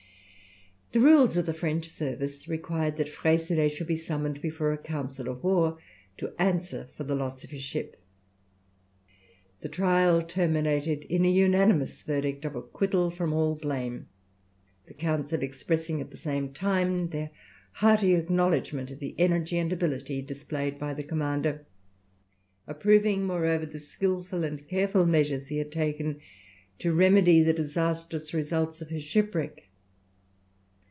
[0.93, 5.29] The rules of the French service required that Freycinet should be summoned before a council
[5.29, 5.77] of war
[6.17, 7.95] to answer for the loss of his ship.
[9.61, 14.09] The trial terminated in a unanimous verdict of acquittal from all blame,
[14.87, 17.31] the council expressing at the same time their
[17.75, 21.65] hearty acknowledgment of the energy and ability displayed by the commander,
[22.67, 26.19] approving, moreover, the skilful and careful measures he had taken
[26.79, 29.69] to remedy the disastrous results of his shipwreck.